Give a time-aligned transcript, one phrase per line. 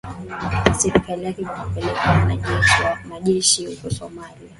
[0.63, 2.27] na serikali yake kwa kupeleka
[3.09, 4.49] majeshi huko somalia